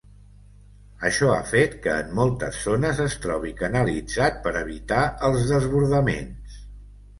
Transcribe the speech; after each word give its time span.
Això 1.09 1.27
ha 1.33 1.43
fet 1.49 1.75
que 1.83 1.97
en 2.05 2.09
moltes 2.21 2.57
zones 2.69 3.03
es 3.05 3.19
trobi 3.27 3.53
canalitzat 3.61 4.43
per 4.49 4.57
evitar 4.65 5.05
els 5.31 5.49
desbordaments. 5.55 6.61